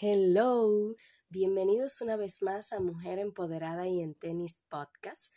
[0.00, 0.94] Hello,
[1.28, 5.32] bienvenidos una vez más a Mujer Empoderada y en Tenis Podcast.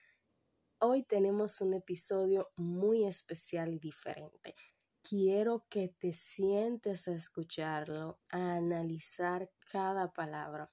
[0.77, 4.53] Hoy tenemos un episodio muy especial y diferente.
[5.01, 10.71] Quiero que te sientes a escucharlo, a analizar cada palabra.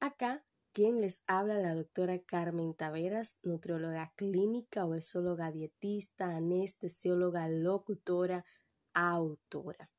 [0.00, 8.46] Acá, quien les habla, la doctora Carmen Taveras, nutrióloga clínica, oesóloga dietista, anestesióloga, locutora,
[8.94, 9.90] autora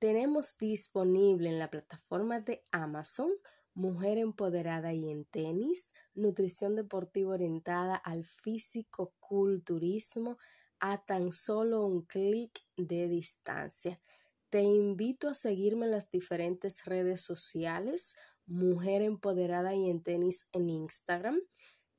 [0.00, 3.30] tenemos disponible en la plataforma de Amazon
[3.74, 10.38] Mujer Empoderada y en Tenis, Nutrición Deportiva Orientada al Físico Culturismo
[10.80, 14.00] a tan solo un clic de distancia.
[14.48, 20.70] Te invito a seguirme en las diferentes redes sociales, Mujer Empoderada y en Tenis en
[20.70, 21.38] Instagram,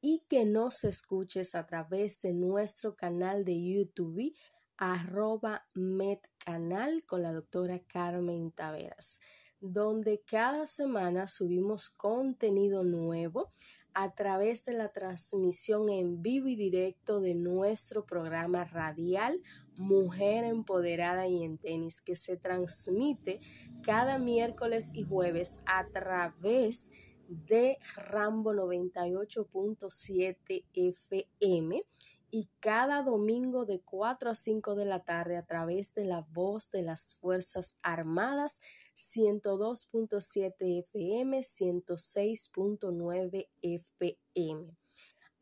[0.00, 4.34] y que nos escuches a través de nuestro canal de YouTube
[4.76, 9.20] arroba medcanal con la doctora Carmen Taveras,
[9.60, 13.52] donde cada semana subimos contenido nuevo
[13.94, 19.40] a través de la transmisión en vivo y directo de nuestro programa radial
[19.78, 23.40] Mujer Empoderada y en Tenis, que se transmite
[23.82, 31.84] cada miércoles y jueves a través de de Rambo 98.7 FM
[32.30, 36.70] y cada domingo de 4 a 5 de la tarde a través de la voz
[36.70, 38.60] de las Fuerzas Armadas
[38.96, 44.76] 102.7 FM, 106.9 FM.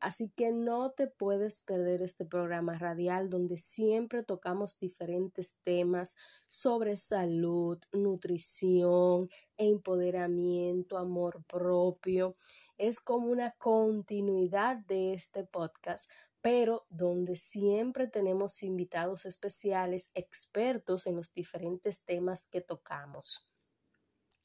[0.04, 6.14] Así que no te puedes perder este programa radial donde siempre tocamos diferentes temas
[6.46, 12.36] sobre salud, nutrición, empoderamiento, amor propio.
[12.76, 16.10] Es como una continuidad de este podcast,
[16.42, 23.48] pero donde siempre tenemos invitados especiales, expertos en los diferentes temas que tocamos.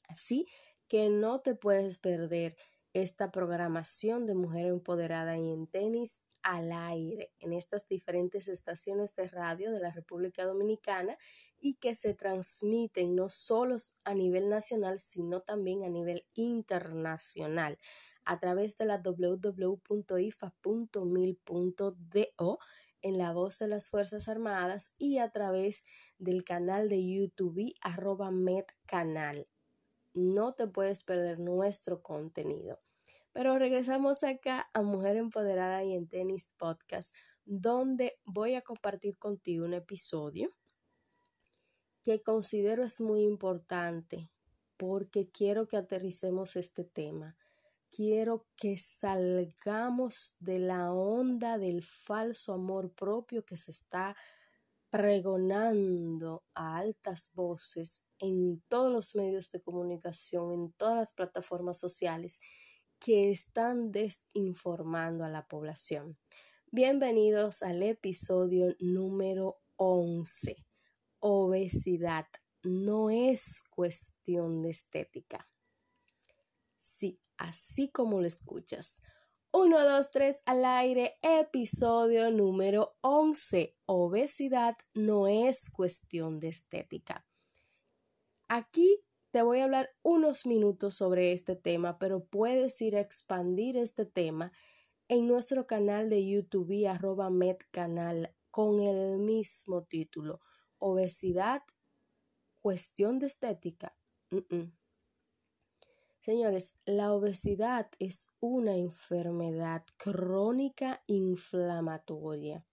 [0.08, 0.46] Así
[0.88, 2.56] que no te puedes perder
[2.92, 9.28] esta programación de Mujer Empoderada y en tenis al aire en estas diferentes estaciones de
[9.28, 11.18] radio de la República Dominicana
[11.58, 17.78] y que se transmiten no solo a nivel nacional, sino también a nivel internacional
[18.24, 20.18] a través de la www.ifa.mil.do
[23.02, 25.84] en la voz de las Fuerzas Armadas y a través
[26.18, 29.46] del canal de YouTube arroba medcanal
[30.14, 32.80] no te puedes perder nuestro contenido.
[33.32, 39.64] Pero regresamos acá a Mujer Empoderada y en Tenis Podcast, donde voy a compartir contigo
[39.64, 40.50] un episodio
[42.02, 44.30] que considero es muy importante
[44.76, 47.36] porque quiero que aterricemos este tema.
[47.90, 54.16] Quiero que salgamos de la onda del falso amor propio que se está
[54.90, 62.40] pregonando a altas voces en todos los medios de comunicación, en todas las plataformas sociales
[62.98, 66.18] que están desinformando a la población.
[66.72, 70.56] Bienvenidos al episodio número 11.
[71.20, 72.26] Obesidad
[72.64, 75.48] no es cuestión de estética.
[76.78, 79.00] Sí, así como lo escuchas.
[79.52, 83.76] 1, 2, 3 al aire, episodio número 11.
[83.84, 87.26] Obesidad no es cuestión de estética.
[88.48, 89.02] Aquí
[89.32, 94.06] te voy a hablar unos minutos sobre este tema, pero puedes ir a expandir este
[94.06, 94.52] tema
[95.08, 100.40] en nuestro canal de YouTube arroba medcanal con el mismo título.
[100.78, 101.64] Obesidad,
[102.60, 103.96] cuestión de estética.
[106.22, 112.66] Señores, la obesidad es una enfermedad crónica inflamatoria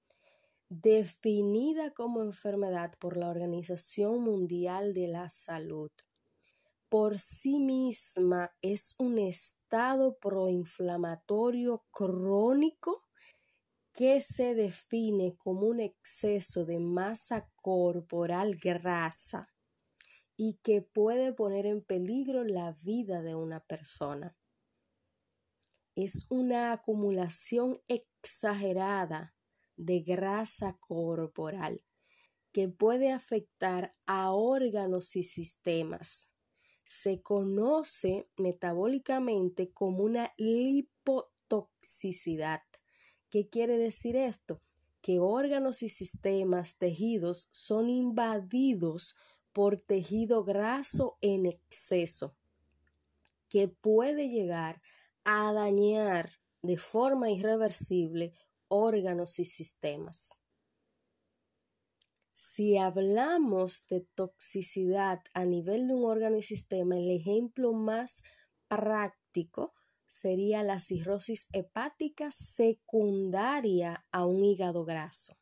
[0.68, 5.91] definida como enfermedad por la Organización Mundial de la Salud.
[6.90, 13.06] Por sí misma es un estado proinflamatorio crónico
[13.93, 19.47] que se define como un exceso de masa corporal grasa
[20.37, 24.37] y que puede poner en peligro la vida de una persona.
[25.95, 29.35] Es una acumulación exagerada
[29.75, 31.81] de grasa corporal
[32.51, 36.29] que puede afectar a órganos y sistemas.
[36.85, 42.61] Se conoce metabólicamente como una lipotoxicidad.
[43.29, 44.61] ¿Qué quiere decir esto?
[45.01, 49.17] Que órganos y sistemas, tejidos, son invadidos
[49.57, 52.35] por tejido graso en exceso,
[53.49, 54.83] que puede llegar
[55.23, 56.29] a dañar
[56.61, 58.33] de forma irreversible
[58.67, 60.35] órganos y sistemas.
[62.31, 68.21] Si hablamos de toxicidad a nivel de un órgano y sistema, el ejemplo más
[68.67, 69.73] práctico
[70.05, 75.35] sería la cirrosis hepática secundaria a un hígado graso.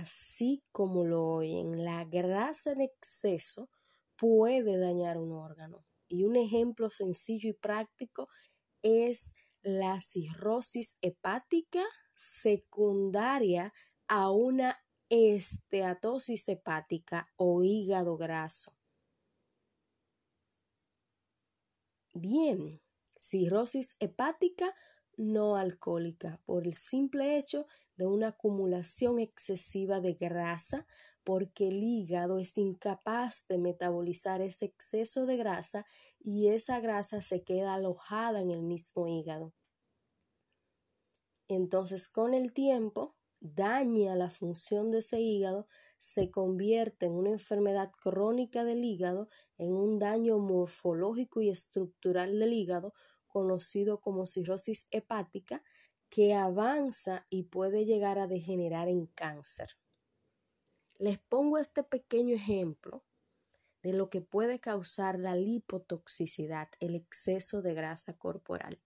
[0.00, 3.70] Así como lo oyen, la grasa en exceso
[4.16, 5.86] puede dañar un órgano.
[6.08, 8.28] Y un ejemplo sencillo y práctico
[8.82, 11.84] es la cirrosis hepática
[12.16, 13.72] secundaria
[14.08, 18.76] a una esteatosis hepática o hígado graso.
[22.12, 22.82] Bien,
[23.20, 24.74] cirrosis hepática
[25.16, 27.66] no alcohólica por el simple hecho
[27.96, 30.86] de una acumulación excesiva de grasa
[31.24, 35.86] porque el hígado es incapaz de metabolizar ese exceso de grasa
[36.20, 39.54] y esa grasa se queda alojada en el mismo hígado.
[41.48, 45.66] Entonces, con el tiempo, daña la función de ese hígado,
[45.98, 52.52] se convierte en una enfermedad crónica del hígado, en un daño morfológico y estructural del
[52.52, 52.92] hígado,
[53.34, 55.64] conocido como cirrosis hepática,
[56.08, 59.76] que avanza y puede llegar a degenerar en cáncer.
[60.98, 63.02] Les pongo este pequeño ejemplo
[63.82, 68.80] de lo que puede causar la lipotoxicidad, el exceso de grasa corporal.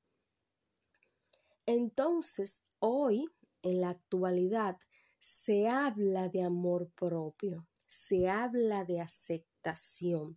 [1.66, 3.28] Entonces, hoy
[3.60, 4.78] en la actualidad
[5.20, 10.36] se habla de amor propio, se habla de aceptación,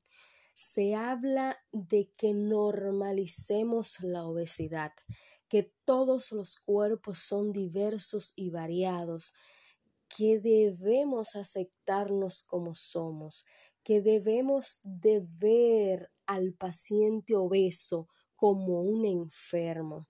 [0.61, 4.93] se habla de que normalicemos la obesidad,
[5.47, 9.33] que todos los cuerpos son diversos y variados,
[10.07, 13.45] que debemos aceptarnos como somos,
[13.83, 20.07] que debemos de ver al paciente obeso como un enfermo.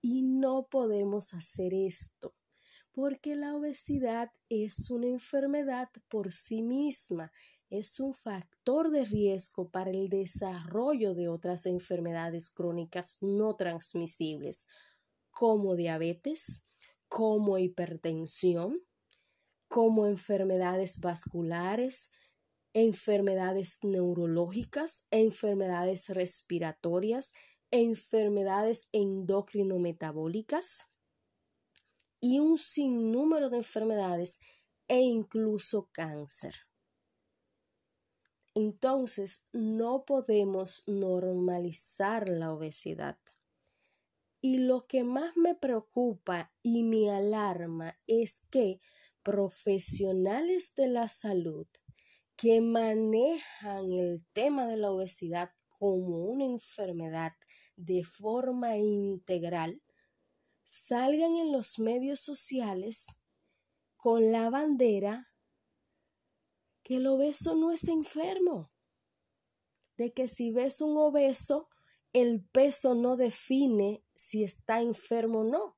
[0.00, 2.34] Y no podemos hacer esto
[2.98, 7.30] porque la obesidad es una enfermedad por sí misma,
[7.70, 14.66] es un factor de riesgo para el desarrollo de otras enfermedades crónicas no transmisibles,
[15.30, 16.64] como diabetes,
[17.08, 18.80] como hipertensión,
[19.68, 22.10] como enfermedades vasculares,
[22.72, 27.34] enfermedades neurológicas, enfermedades respiratorias,
[27.70, 30.86] enfermedades endocrinometabólicas
[32.20, 34.40] y un sinnúmero de enfermedades
[34.88, 36.67] e incluso cáncer.
[38.58, 43.16] Entonces, no podemos normalizar la obesidad.
[44.40, 48.80] Y lo que más me preocupa y me alarma es que
[49.22, 51.68] profesionales de la salud
[52.34, 57.34] que manejan el tema de la obesidad como una enfermedad
[57.76, 59.80] de forma integral
[60.64, 63.06] salgan en los medios sociales
[63.96, 65.28] con la bandera
[66.88, 68.72] que el obeso no es enfermo,
[69.98, 71.68] de que si ves un obeso,
[72.14, 75.76] el peso no define si está enfermo o no.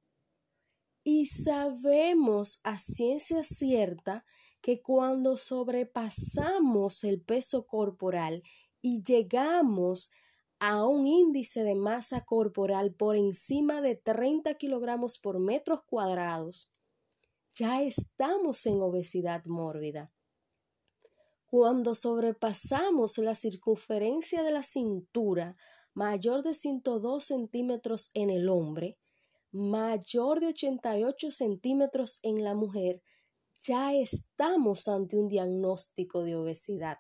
[1.03, 4.25] Y sabemos a ciencia cierta
[4.61, 8.45] que cuando sobrepasamos el peso corporal
[8.81, 10.13] y llegamos
[10.61, 16.71] a un índice de masa corporal por encima de 30 kilogramos por metros cuadrados,
[17.53, 20.13] ya estamos en obesidad mórbida.
[21.51, 25.57] Cuando sobrepasamos la circunferencia de la cintura
[25.93, 28.99] mayor de 102 centímetros en el hombre,
[29.51, 33.03] mayor de 88 centímetros en la mujer,
[33.63, 36.99] ya estamos ante un diagnóstico de obesidad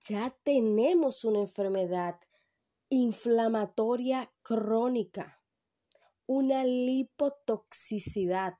[0.00, 2.18] ya tenemos una enfermedad
[2.88, 5.42] inflamatoria crónica,
[6.26, 8.54] una lipotoxicidad.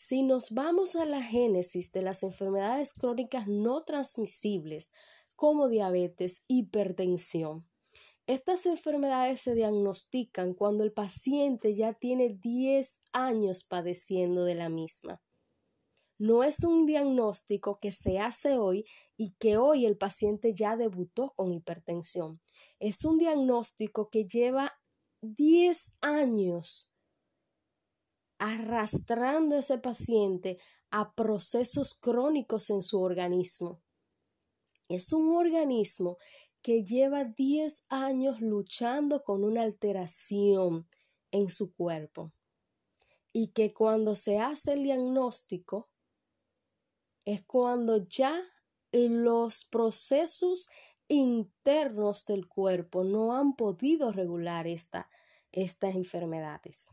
[0.00, 4.92] Si nos vamos a la génesis de las enfermedades crónicas no transmisibles,
[5.34, 7.68] como diabetes, hipertensión,
[8.28, 15.20] estas enfermedades se diagnostican cuando el paciente ya tiene 10 años padeciendo de la misma
[16.18, 18.84] no es un diagnóstico que se hace hoy
[19.16, 22.40] y que hoy el paciente ya debutó con hipertensión.
[22.80, 24.74] Es un diagnóstico que lleva
[25.22, 26.90] 10 años
[28.38, 30.58] arrastrando a ese paciente
[30.90, 33.82] a procesos crónicos en su organismo.
[34.88, 36.16] Es un organismo
[36.62, 40.88] que lleva 10 años luchando con una alteración
[41.30, 42.32] en su cuerpo
[43.32, 45.90] y que cuando se hace el diagnóstico
[47.24, 48.42] es cuando ya
[48.92, 50.70] los procesos
[51.08, 55.10] internos del cuerpo no han podido regular esta,
[55.52, 56.88] estas enfermedades.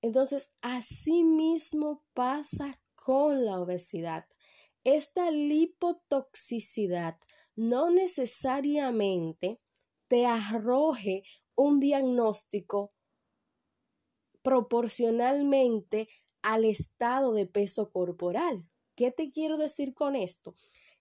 [0.00, 4.26] Entonces, así mismo pasa con la obesidad.
[4.84, 7.18] Esta lipotoxicidad
[7.56, 9.58] no necesariamente
[10.06, 11.22] te arroje
[11.56, 12.92] un diagnóstico
[14.42, 16.08] proporcionalmente
[16.42, 18.68] al estado de peso corporal.
[18.94, 20.54] ¿Qué te quiero decir con esto?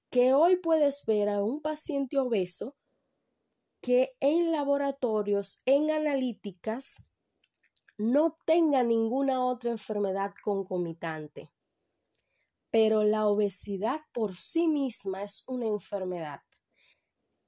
[0.10, 2.76] Que hoy puedes ver a un paciente obeso
[3.82, 7.04] que en laboratorios, en analíticas,
[7.98, 11.52] no tenga ninguna otra enfermedad concomitante.
[12.70, 16.42] Pero la obesidad por sí misma es una enfermedad.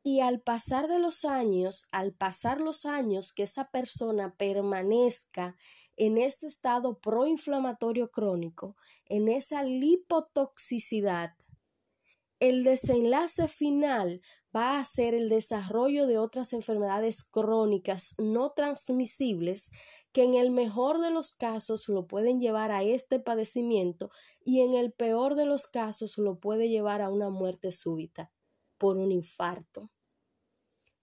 [0.02, 5.56] Y al pasar de los años, al pasar los años que esa persona permanezca
[5.98, 11.36] en este estado proinflamatorio crónico, en esa lipotoxicidad,
[12.40, 14.22] el desenlace final
[14.56, 19.72] va a ser el desarrollo de otras enfermedades crónicas no transmisibles
[20.12, 24.10] que en el mejor de los casos lo pueden llevar a este padecimiento
[24.44, 28.32] y en el peor de los casos lo puede llevar a una muerte súbita
[28.78, 29.92] por un infarto,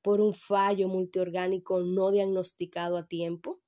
[0.02, 3.60] por un fallo multiorgánico no diagnosticado a tiempo.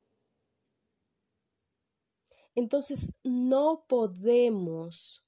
[2.54, 5.24] Entonces no podemos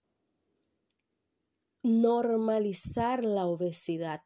[1.83, 4.23] normalizar la obesidad.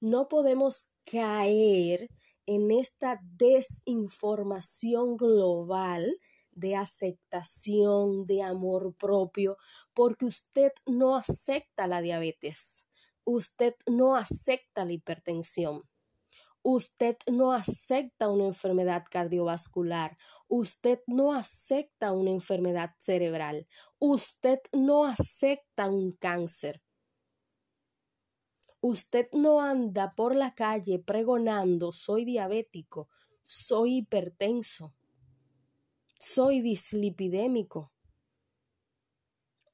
[0.00, 2.08] No podemos caer
[2.46, 6.18] en esta desinformación global
[6.52, 9.56] de aceptación, de amor propio,
[9.94, 12.88] porque usted no acepta la diabetes,
[13.24, 15.82] usted no acepta la hipertensión,
[16.62, 20.16] usted no acepta una enfermedad cardiovascular,
[20.48, 23.66] usted no acepta una enfermedad cerebral,
[23.98, 26.82] usted no acepta un cáncer.
[28.88, 33.08] Usted no anda por la calle pregonando soy diabético,
[33.42, 34.94] soy hipertenso,
[36.20, 37.90] soy dislipidémico.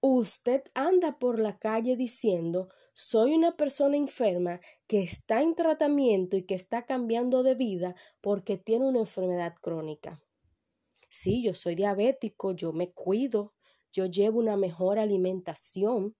[0.00, 6.44] Usted anda por la calle diciendo soy una persona enferma que está en tratamiento y
[6.44, 10.22] que está cambiando de vida porque tiene una enfermedad crónica.
[11.10, 13.52] Sí, yo soy diabético, yo me cuido,
[13.92, 16.16] yo llevo una mejor alimentación,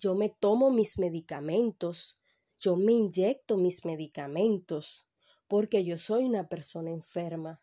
[0.00, 2.18] yo me tomo mis medicamentos,
[2.58, 5.06] yo me inyecto mis medicamentos,
[5.46, 7.62] porque yo soy una persona enferma.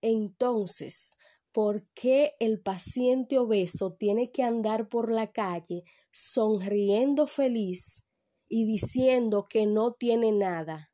[0.00, 1.16] Entonces,
[1.52, 8.06] ¿por qué el paciente obeso tiene que andar por la calle sonriendo feliz
[8.48, 10.92] y diciendo que no tiene nada?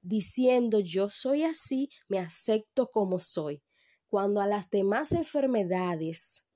[0.00, 3.62] Diciendo yo soy así, me acepto como soy,
[4.08, 6.47] cuando a las demás enfermedades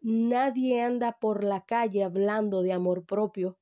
[0.00, 3.58] Nadie anda por la calle hablando de amor propio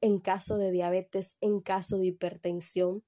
[0.00, 3.04] en caso de diabetes, en caso de hipertensión,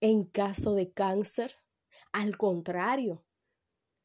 [0.00, 1.56] en caso de cáncer.
[2.12, 3.24] Al contrario,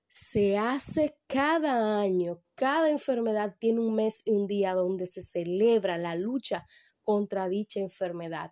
[0.08, 5.98] se hace cada año, cada enfermedad tiene un mes y un día donde se celebra
[5.98, 6.66] la lucha
[7.04, 8.52] contra dicha enfermedad,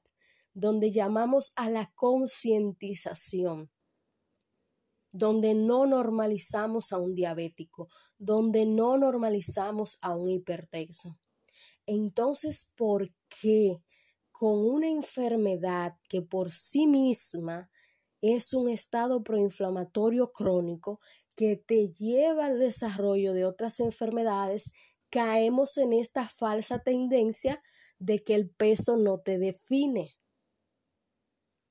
[0.53, 3.71] donde llamamos a la concientización
[5.17, 11.17] donde no normalizamos a un diabético, donde no normalizamos a un hipertenso.
[11.85, 13.81] Entonces, ¿por qué
[14.33, 17.69] con una enfermedad que por sí misma
[18.21, 20.99] es un estado proinflamatorio crónico
[21.37, 24.73] que te lleva al desarrollo de otras enfermedades,
[25.09, 27.63] caemos en esta falsa tendencia
[27.99, 30.14] de que el peso no te define?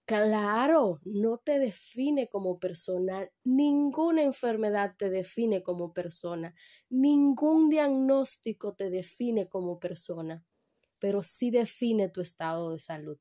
[0.06, 6.54] Claro, no te define como persona, ninguna enfermedad te define como persona,
[6.90, 10.44] ningún diagnóstico te define como persona,
[10.98, 13.18] pero sí define tu estado de salud.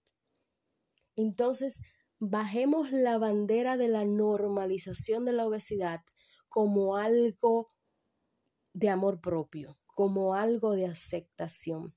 [1.15, 1.81] Entonces,
[2.19, 6.01] bajemos la bandera de la normalización de la obesidad
[6.49, 7.71] como algo
[8.73, 11.95] de amor propio, como algo de aceptación.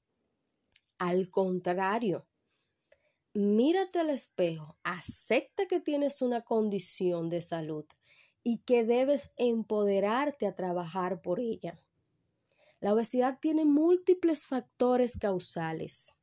[0.98, 2.26] Al contrario,
[3.36, 7.84] mírate al espejo, acepta que tienes una condición de salud
[8.42, 11.78] y que debes empoderarte a trabajar por ella.
[12.80, 16.14] La obesidad tiene múltiples factores causales.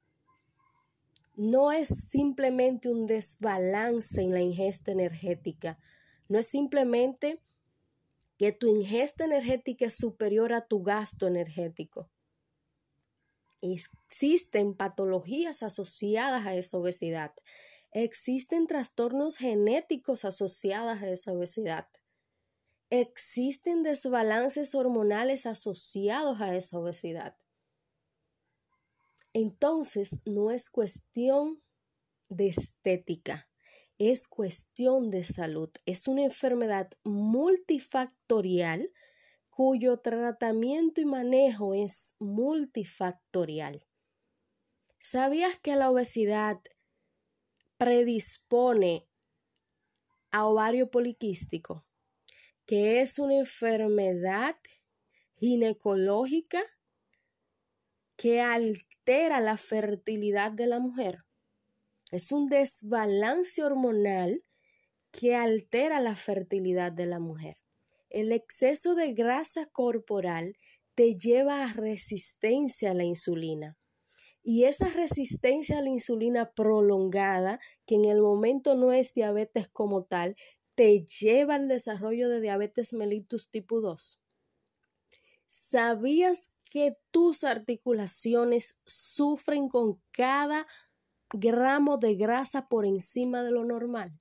[1.35, 5.79] No es simplemente un desbalance en la ingesta energética,
[6.29, 7.41] no es simplemente
[8.37, 12.09] que tu ingesta energética es superior a tu gasto energético
[13.63, 17.33] existen patologías asociadas a esa obesidad.
[17.91, 21.87] Existen trastornos genéticos asociados a esa obesidad.
[22.89, 27.35] Existen desbalances hormonales asociados a esa obesidad.
[29.31, 31.63] Entonces, no es cuestión
[32.29, 33.47] de estética,
[33.97, 38.91] es cuestión de salud, es una enfermedad multifactorial
[39.55, 43.85] cuyo tratamiento y manejo es multifactorial.
[44.99, 46.59] ¿Sabías que la obesidad
[47.77, 49.07] predispone
[50.31, 51.85] a ovario poliquístico,
[52.65, 54.55] que es una enfermedad
[55.35, 56.63] ginecológica
[58.15, 61.25] que altera la fertilidad de la mujer?
[62.09, 64.43] Es un desbalance hormonal
[65.11, 67.57] que altera la fertilidad de la mujer.
[68.13, 70.55] El exceso de grasa corporal
[70.95, 73.77] te lleva a resistencia a la insulina.
[74.41, 80.05] Y esa resistencia a la insulina prolongada, que en el momento no es diabetes como
[80.05, 80.37] tal,
[80.75, 84.21] te lleva al desarrollo de diabetes mellitus tipo 2.
[85.47, 90.65] ¿Sabías que tus articulaciones sufren con cada
[91.33, 94.19] gramo de grasa por encima de lo normal.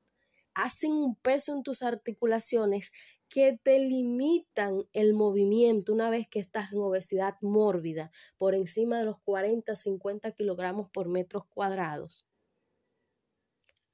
[0.54, 2.92] Hacen un peso en tus articulaciones
[3.28, 9.06] que te limitan el movimiento una vez que estás en obesidad mórbida por encima de
[9.06, 12.26] los 40, 50 kilogramos por metros cuadrados.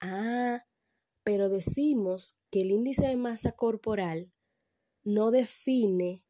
[0.01, 0.65] Ah,
[1.23, 4.33] pero decimos que el índice de masa corporal
[5.05, 6.25] no define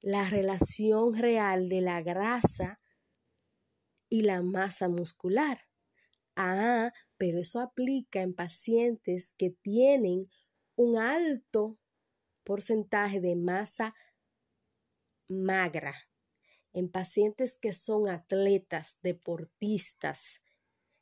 [0.00, 2.76] la relación real de la grasa
[4.08, 5.60] y la masa muscular.
[6.36, 10.28] Ah, pero eso aplica en pacientes que tienen
[10.76, 11.78] un alto
[12.44, 13.94] porcentaje de masa
[15.28, 15.94] magra,
[16.72, 20.42] en pacientes que son atletas, deportistas,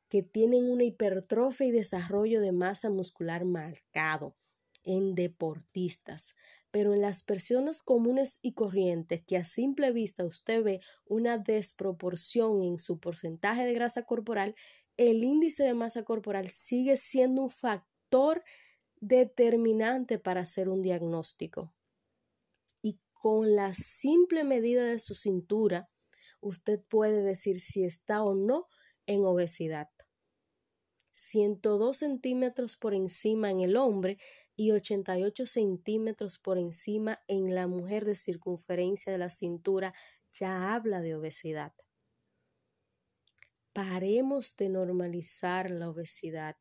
[0.09, 4.37] que tienen una hipertrofia y desarrollo de masa muscular marcado,
[4.85, 6.35] en deportistas.
[6.71, 12.63] Pero en las personas comunes y corrientes que a simple vista usted ve una desproporción
[12.63, 14.55] en su porcentaje de grasa corporal,
[14.97, 18.43] el índice de masa corporal sigue siendo un factor
[19.01, 21.75] determinante para hacer un diagnóstico.
[22.83, 25.91] Y con la simple medida de su cintura,
[26.41, 28.67] usted puede decir si está o no
[29.07, 29.89] en obesidad.
[31.15, 34.19] 102 centímetros por encima en el hombre
[34.57, 39.95] y 88 centímetros por encima en la mujer de circunferencia de la cintura
[40.31, 41.73] ya habla de obesidad.
[43.73, 46.57] Paremos de normalizar la obesidad.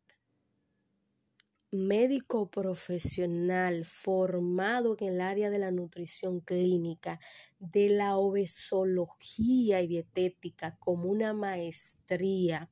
[1.69, 7.19] Médico profesional formado en el área de la nutrición clínica,
[7.59, 12.71] de la obesología y dietética como una maestría.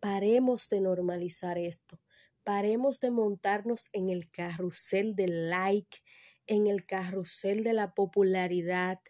[0.00, 1.98] Paremos de normalizar esto.
[2.44, 5.96] Paremos de montarnos en el carrusel del like,
[6.46, 9.00] en el carrusel de la popularidad,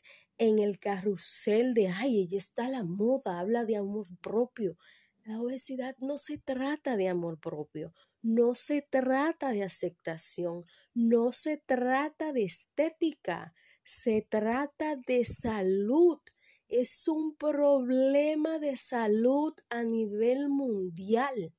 [0.40, 4.78] en el carrusel de, ay, ella está la moda, habla de amor propio.
[5.22, 11.58] La obesidad no se trata de amor propio, no se trata de aceptación, no se
[11.58, 16.20] trata de estética, se trata de salud.
[16.68, 21.52] Es un problema de salud a nivel mundial.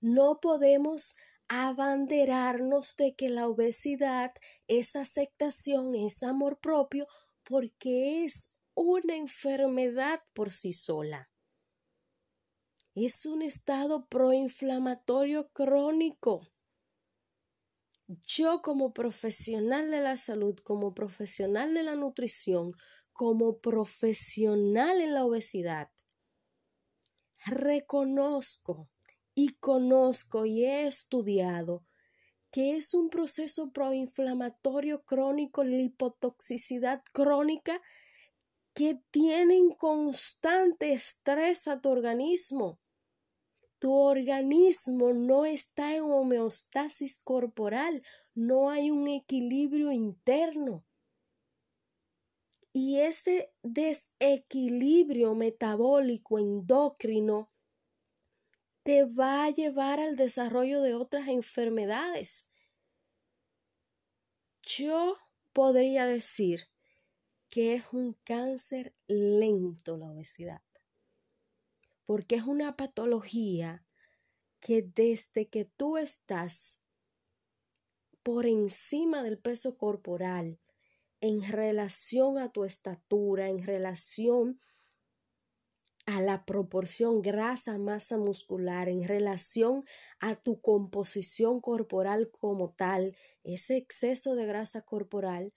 [0.00, 1.14] No podemos
[1.48, 4.32] abanderarnos de que la obesidad
[4.66, 7.06] es aceptación, es amor propio,
[7.44, 11.30] porque es una enfermedad por sí sola.
[12.94, 16.48] Es un estado proinflamatorio crónico.
[18.08, 22.72] Yo como profesional de la salud, como profesional de la nutrición,
[23.12, 25.90] como profesional en la obesidad,
[27.44, 28.88] reconozco
[29.36, 31.84] y conozco y he estudiado
[32.50, 37.82] que es un proceso proinflamatorio crónico, lipotoxicidad crónica
[38.72, 42.80] que tienen constante estrés a tu organismo.
[43.78, 48.02] Tu organismo no está en homeostasis corporal,
[48.34, 50.86] no hay un equilibrio interno.
[52.72, 57.50] Y ese desequilibrio metabólico endocrino
[58.86, 62.48] te va a llevar al desarrollo de otras enfermedades.
[64.62, 65.18] Yo
[65.52, 66.68] podría decir
[67.50, 70.62] que es un cáncer lento la obesidad,
[72.04, 73.84] porque es una patología
[74.60, 76.80] que desde que tú estás
[78.22, 80.60] por encima del peso corporal,
[81.20, 84.75] en relación a tu estatura, en relación a
[86.06, 89.84] la proporción grasa-masa muscular en relación
[90.20, 95.52] a tu composición corporal como tal, ese exceso de grasa corporal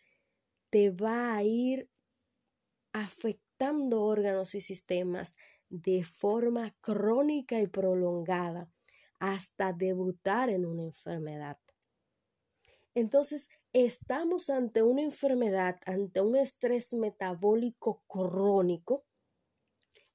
[0.69, 1.89] te va a ir
[2.93, 5.35] afectando órganos y sistemas,
[5.69, 8.71] de forma crónica y prolongada
[9.19, 11.59] hasta debutar en una enfermedad.
[12.95, 19.05] Entonces, estamos ante una enfermedad, ante un estrés metabólico crónico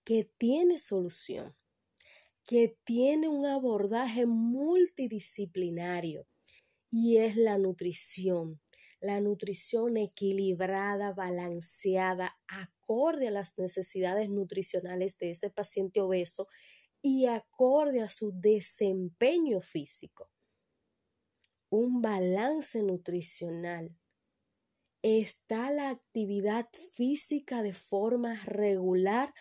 [0.05, 1.57] que tiene solución,
[2.47, 6.27] que tiene un abordaje multidisciplinario
[6.91, 8.61] y es la nutrición.
[9.01, 16.47] La nutrición equilibrada, balanceada, acorde a las necesidades nutricionales de ese paciente obeso
[17.03, 20.31] y acorde a su desempeño físico.
[21.69, 23.99] Un balance nutricional.
[25.03, 29.35] Está la actividad física de forma regular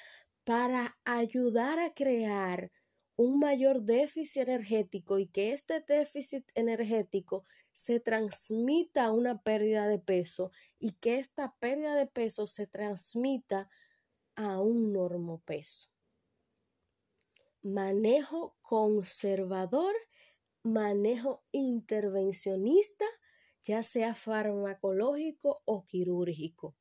[0.44, 2.72] para ayudar a crear
[3.16, 10.00] un mayor déficit energético y que este déficit energético se transmita a una pérdida de
[10.00, 13.70] peso y que esta pérdida de peso se transmita
[14.36, 15.90] a un normopeso.
[17.62, 19.96] Manejo conservador,
[20.64, 23.06] manejo intervencionista,
[23.62, 26.76] ya sea farmacológico o quirúrgico.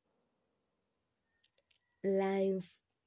[2.01, 2.41] La,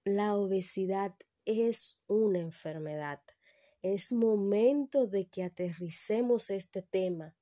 [0.06, 3.20] la obesidad es una enfermedad.
[3.82, 7.34] Es momento de que aterricemos este tema.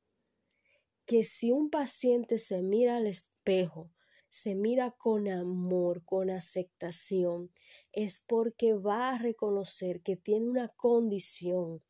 [1.05, 3.93] Que si un paciente se mira al espejo,
[4.31, 7.53] se mira con amor, con aceptación,
[7.93, 11.83] es porque va a reconocer que tiene una condición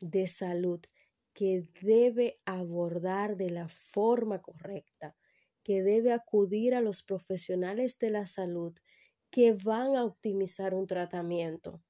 [0.00, 0.80] de salud
[1.34, 5.14] que debe abordar de la forma correcta,
[5.62, 8.72] que debe acudir a los profesionales de la salud
[9.32, 11.82] que van a optimizar un tratamiento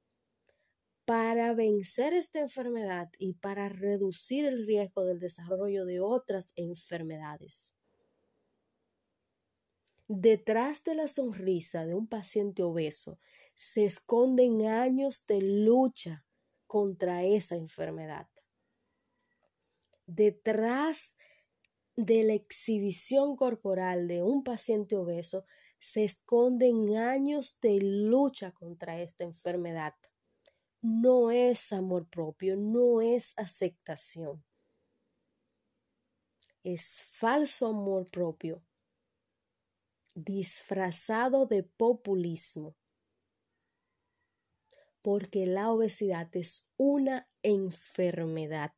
[1.05, 7.75] para vencer esta enfermedad y para reducir el riesgo del desarrollo de otras enfermedades.
[10.07, 13.19] Detrás de la sonrisa de un paciente obeso
[13.57, 16.25] se esconden años de lucha
[16.69, 18.29] contra esa enfermedad.
[20.07, 21.17] Detrás
[21.97, 25.45] de la exhibición corporal de un paciente obeso
[25.83, 29.95] se esconden años de lucha contra esta enfermedad.
[30.81, 34.45] No es amor propio, no es aceptación.
[36.63, 38.65] Es falso amor propio,
[40.15, 42.77] disfrazado de populismo.
[45.03, 48.73] Porque la obesidad es una enfermedad.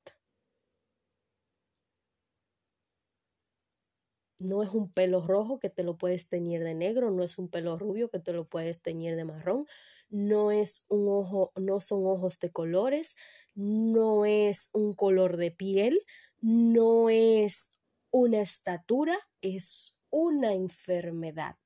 [4.38, 7.48] No es un pelo rojo que te lo puedes teñir de negro, no es un
[7.48, 9.66] pelo rubio que te lo puedes teñir de marrón,
[10.10, 13.16] no es un ojo, no son ojos de colores,
[13.54, 16.00] no es un color de piel,
[16.40, 17.76] no es
[18.10, 21.56] una estatura, es una enfermedad.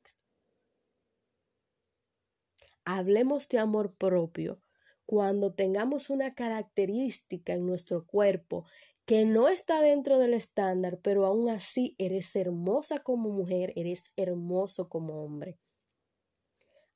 [2.84, 4.60] Hablemos de amor propio
[5.04, 8.66] cuando tengamos una característica en nuestro cuerpo
[9.08, 14.90] que no está dentro del estándar, pero aún así eres hermosa como mujer, eres hermoso
[14.90, 15.58] como hombre.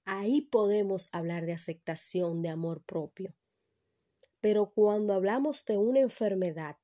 [0.05, 3.35] Ahí podemos hablar de aceptación, de amor propio.
[4.43, 6.77] Pero cuando hablamos de una enfermedad,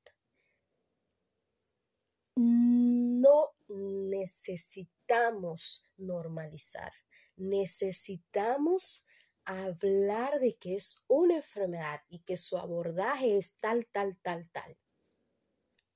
[2.35, 6.91] no necesitamos normalizar,
[7.35, 9.05] necesitamos
[9.45, 14.75] hablar de que es una enfermedad y que su abordaje es tal, tal, tal, tal.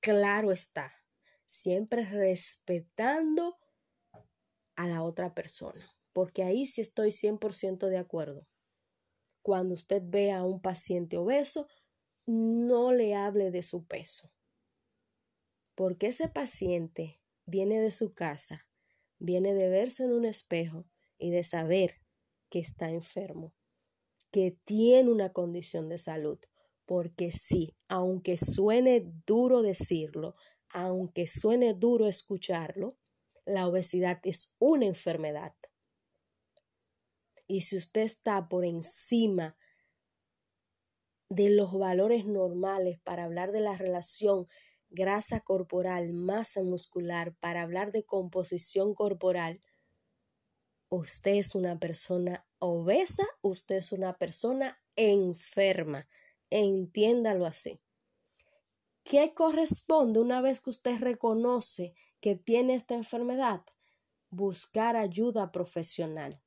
[0.04, 0.92] Claro está,
[1.46, 3.56] siempre respetando
[4.76, 8.46] a la otra persona, porque ahí sí estoy 100% de acuerdo.
[9.40, 11.68] Cuando usted ve a un paciente obeso,
[12.26, 14.30] no le hable de su peso,
[15.74, 18.68] porque ese paciente viene de su casa,
[19.18, 20.84] viene de verse en un espejo
[21.16, 22.02] y de saber
[22.50, 23.54] que está enfermo,
[24.30, 26.38] que tiene una condición de salud
[26.86, 30.36] porque sí, aunque suene duro decirlo,
[30.70, 32.96] aunque suene duro escucharlo,
[33.44, 35.54] la obesidad es una enfermedad.
[37.46, 39.56] Y si usted está por encima
[41.28, 44.46] de los valores normales para hablar de la relación
[44.88, 49.60] grasa corporal, masa muscular, para hablar de composición corporal,
[50.88, 56.08] usted es una persona obesa, usted es una persona enferma
[56.50, 57.80] entiéndalo así.
[59.02, 63.62] ¿Qué corresponde una vez que usted reconoce que tiene esta enfermedad?
[64.30, 66.40] Buscar ayuda profesional.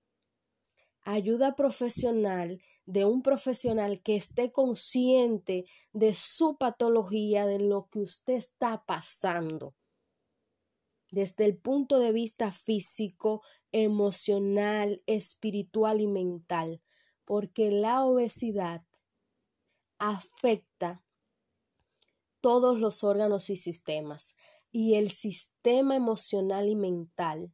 [1.02, 8.34] Ayuda profesional de un profesional que esté consciente de su patología, de lo que usted
[8.34, 9.76] está pasando.
[11.12, 16.82] Desde el punto de vista físico, emocional, espiritual y mental
[17.28, 18.87] porque la obesidad
[20.00, 21.04] afecta
[22.42, 24.36] todos los órganos y sistemas
[24.72, 27.54] y el sistema emocional y mental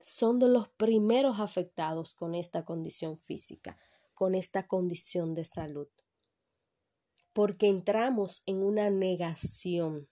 [0.00, 3.78] son de los primeros afectados con esta condición física,
[4.12, 5.88] con esta condición de salud.
[7.32, 10.08] Porque entramos en una negación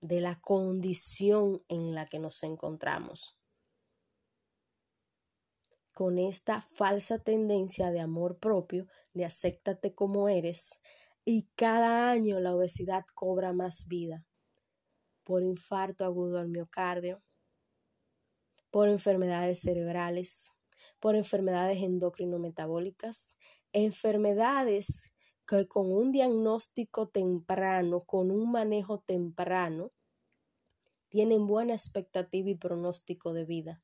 [0.00, 3.37] de la condición en la que nos encontramos.
[5.98, 10.78] Con esta falsa tendencia de amor propio, de acéptate como eres,
[11.24, 14.24] y cada año la obesidad cobra más vida
[15.24, 17.20] por infarto agudo al miocardio,
[18.70, 20.52] por enfermedades cerebrales,
[21.00, 23.36] por enfermedades endocrinometabólicas,
[23.72, 25.10] enfermedades
[25.48, 29.90] que con un diagnóstico temprano, con un manejo temprano,
[31.08, 33.82] tienen buena expectativa y pronóstico de vida.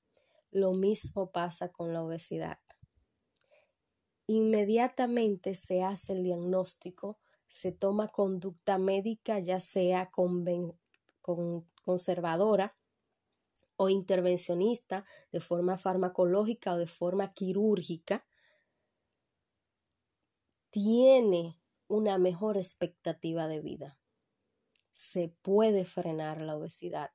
[0.54, 2.60] Lo mismo pasa con la obesidad.
[4.28, 10.12] Inmediatamente se hace el diagnóstico, se toma conducta médica, ya sea
[11.82, 12.76] conservadora
[13.74, 18.24] o intervencionista, de forma farmacológica o de forma quirúrgica,
[20.70, 23.98] tiene una mejor expectativa de vida.
[24.92, 27.10] Se puede frenar la obesidad,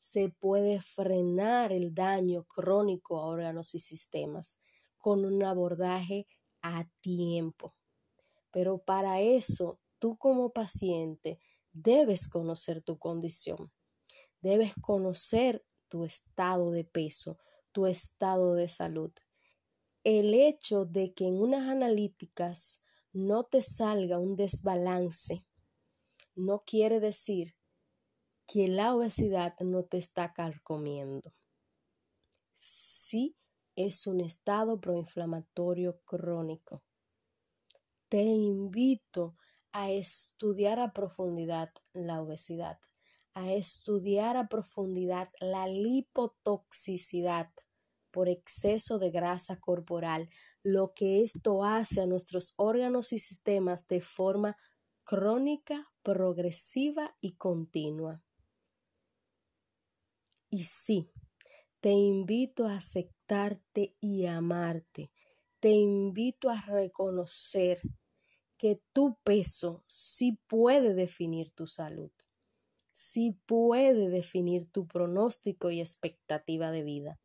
[0.00, 4.58] se puede frenar el daño crónico a órganos y sistemas
[4.98, 6.26] con un abordaje
[6.62, 7.76] a tiempo.
[8.50, 11.38] Pero para eso, tú como paciente
[11.72, 13.70] debes conocer tu condición,
[14.40, 17.38] debes conocer tu estado de peso,
[17.70, 19.12] tu estado de salud.
[20.02, 22.80] El hecho de que en unas analíticas
[23.12, 25.44] no te salga un desbalance,
[26.34, 27.54] no quiere decir
[28.52, 31.32] que la obesidad no te está carcomiendo.
[32.58, 33.36] Sí
[33.76, 36.82] es un estado proinflamatorio crónico.
[38.08, 39.36] Te invito
[39.70, 42.80] a estudiar a profundidad la obesidad,
[43.34, 47.52] a estudiar a profundidad la lipotoxicidad
[48.10, 50.28] por exceso de grasa corporal,
[50.64, 54.56] lo que esto hace a nuestros órganos y sistemas de forma
[55.04, 58.24] crónica, progresiva y continua.
[60.50, 61.08] Y sí,
[61.80, 65.10] te invito a aceptarte y amarte.
[65.60, 67.80] Te invito a reconocer
[68.58, 72.10] que tu peso sí puede definir tu salud,
[72.92, 77.20] sí puede definir tu pronóstico y expectativa de vida.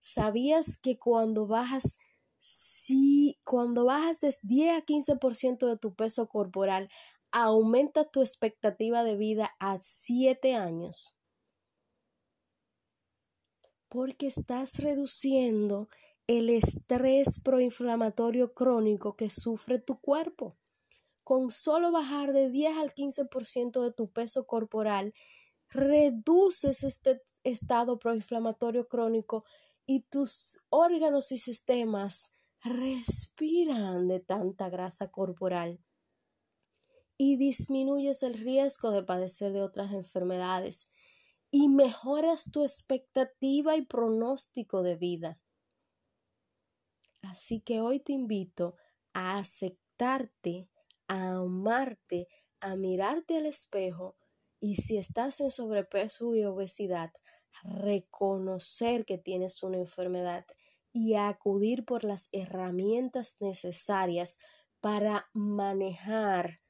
[0.00, 1.98] ¿Sabías que cuando bajas
[2.40, 6.88] si cuando bajas de 10 a 15% de tu peso corporal,
[7.32, 11.17] aumenta tu expectativa de vida a 7 años?
[13.88, 15.88] Porque estás reduciendo
[16.26, 20.56] el estrés proinflamatorio crónico que sufre tu cuerpo.
[21.24, 25.14] Con solo bajar de 10 al 15% de tu peso corporal,
[25.70, 29.44] reduces este estado proinflamatorio crónico
[29.86, 35.80] y tus órganos y sistemas respiran de tanta grasa corporal
[37.16, 40.88] y disminuyes el riesgo de padecer de otras enfermedades
[41.50, 45.40] y mejoras tu expectativa y pronóstico de vida.
[47.22, 48.76] Así que hoy te invito
[49.12, 50.68] a aceptarte,
[51.08, 52.28] a amarte,
[52.60, 54.16] a mirarte al espejo
[54.60, 57.12] y si estás en sobrepeso y obesidad,
[57.62, 60.44] reconocer que tienes una enfermedad
[60.92, 64.38] y acudir por las herramientas necesarias
[64.80, 66.60] para manejar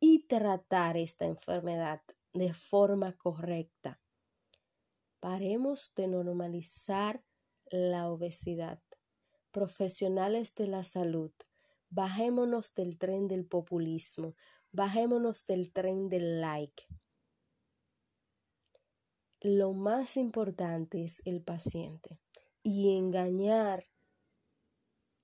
[0.00, 2.02] y tratar esta enfermedad
[2.32, 4.00] de forma correcta.
[5.26, 7.20] Paremos de normalizar
[7.72, 8.80] la obesidad.
[9.50, 11.32] Profesionales de la salud,
[11.90, 14.36] bajémonos del tren del populismo,
[14.70, 16.84] bajémonos del tren del like
[19.40, 22.20] lo más importante es el paciente.
[22.62, 23.82] Y engañar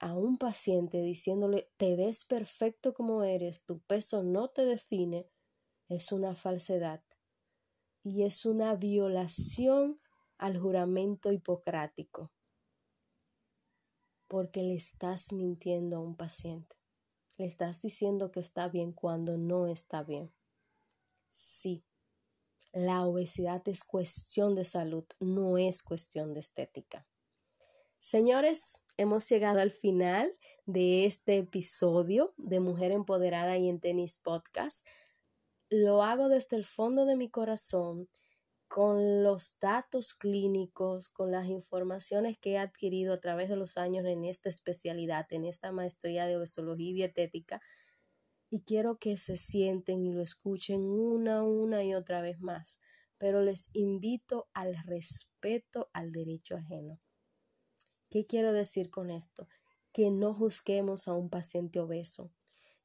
[0.00, 5.28] a un paciente diciéndole te ves perfecto como eres, tu peso no te define,
[5.88, 7.04] es una falsedad
[8.02, 10.00] y es una violación
[10.38, 12.32] al juramento hipocrático
[14.32, 16.74] porque le estás mintiendo a un paciente.
[17.36, 20.32] Le estás diciendo que está bien cuando no está bien.
[21.28, 21.84] Sí,
[22.72, 27.06] la obesidad es cuestión de salud, no es cuestión de estética.
[28.00, 30.34] Señores, hemos llegado al final
[30.64, 34.86] de este episodio de Mujer Empoderada y en Tenis Podcast.
[35.74, 38.10] Lo hago desde el fondo de mi corazón
[38.68, 44.04] con los datos clínicos, con las informaciones que he adquirido a través de los años
[44.04, 47.62] en esta especialidad, en esta maestría de obesología y dietética,
[48.50, 52.78] y quiero que se sienten y lo escuchen una, una y otra vez más,
[53.16, 57.00] pero les invito al respeto al derecho ajeno.
[58.10, 59.48] ¿Qué quiero decir con esto?
[59.90, 62.30] Que no juzguemos a un paciente obeso,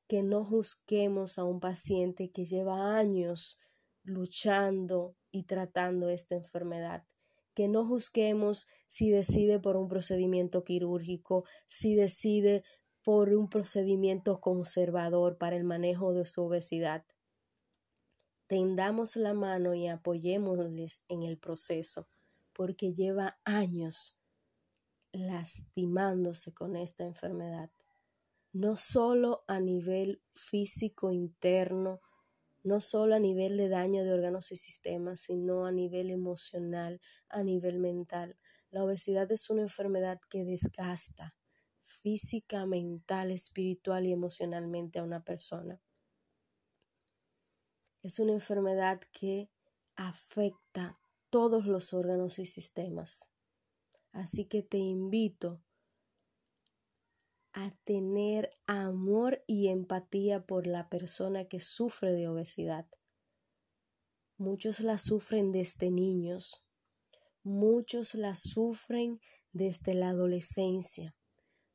[0.08, 3.58] que no juzguemos a un paciente que lleva años
[4.04, 7.06] luchando y tratando esta enfermedad.
[7.54, 12.63] Que no juzguemos si decide por un procedimiento quirúrgico, si decide
[13.04, 17.06] por un procedimiento conservador para el manejo de su obesidad.
[18.48, 22.08] Tendamos la mano y apoyémosles en el proceso,
[22.54, 24.17] porque lleva años
[25.12, 27.72] lastimándose con esta enfermedad,
[28.54, 32.02] no solo a nivel físico interno,
[32.64, 37.44] no solo a nivel de daño de órganos y sistemas, sino a nivel emocional, a
[37.44, 38.38] nivel mental.
[38.70, 41.36] La obesidad es una enfermedad que desgasta
[41.82, 45.82] física, mental, espiritual y emocionalmente a una persona.
[48.02, 49.50] Es una enfermedad que
[49.96, 50.94] afecta
[51.30, 53.30] todos los órganos y sistemas.
[54.12, 55.62] Así que te invito
[57.58, 62.86] a tener amor y empatía por la persona que sufre de obesidad.
[64.38, 66.63] Muchos la sufren desde niños,
[67.41, 69.20] muchos la sufren
[69.54, 71.15] desde la adolescencia,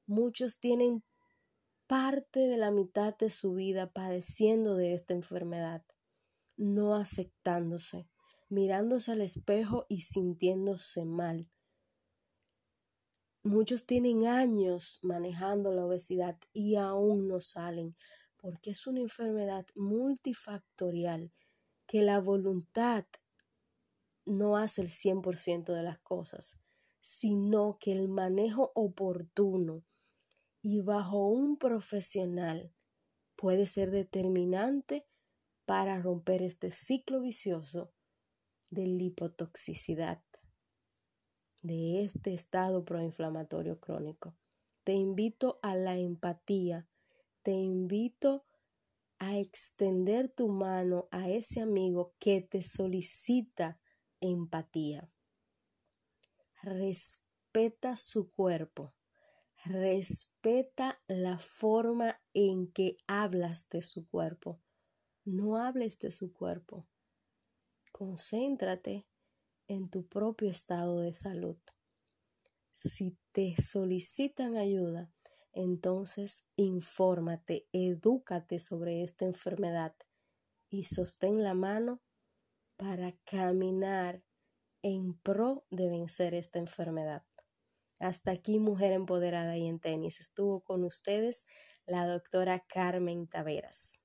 [0.07, 1.03] muchos tienen
[1.88, 5.85] parte de la mitad de su vida padeciendo de esta enfermedad,
[6.57, 8.07] no aceptándose,
[8.49, 11.51] mirándose al espejo y sintiéndose mal,
[13.45, 17.97] Muchos tienen años manejando la obesidad y aún no salen
[18.37, 21.33] porque es una enfermedad multifactorial
[21.87, 23.05] que la voluntad
[24.25, 26.61] no hace el 100% de las cosas,
[27.01, 29.85] sino que el manejo oportuno
[30.61, 32.73] y bajo un profesional
[33.35, 35.05] puede ser determinante
[35.65, 37.93] para romper este ciclo vicioso
[38.71, 40.23] de lipotoxicidad
[41.62, 44.37] de este estado proinflamatorio crónico.
[44.85, 46.88] Te invito a la empatía,
[47.42, 48.44] te invito
[49.18, 53.79] a extender tu mano a ese amigo que te solicita
[54.20, 55.09] empatía.
[56.62, 58.94] Respeta su cuerpo,
[59.64, 64.61] respeta la forma en que hablas de su cuerpo.
[65.25, 66.88] No hables de su cuerpo.
[67.92, 69.07] Concéntrate
[69.68, 71.57] en tu propio estado de salud.
[72.75, 75.12] Si te solicitan ayuda,
[75.53, 79.94] entonces infórmate, edúcate sobre esta enfermedad
[80.68, 82.01] y sostén la mano
[82.77, 84.25] para caminar
[84.83, 87.25] en pro de vencer esta enfermedad.
[88.01, 90.18] Hasta aquí, Mujer Empoderada y en Tenis.
[90.18, 91.46] Estuvo con ustedes
[91.87, 94.01] la doctora Carmen Taveras.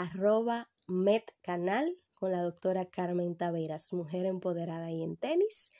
[0.00, 5.70] arroba metcanal con la doctora Carmen Taveras, mujer empoderada y en tenis.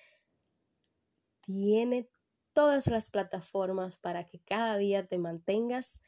[1.41, 2.09] Tiene
[2.53, 6.01] todas las plataformas para que cada día te mantengas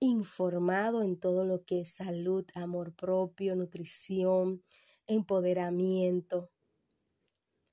[0.00, 4.64] informado en todo lo que es salud, amor propio, nutrición,
[5.06, 6.50] empoderamiento.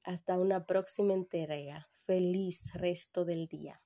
[0.04, 1.90] Hasta una próxima entrega.
[2.06, 3.82] Feliz resto del día.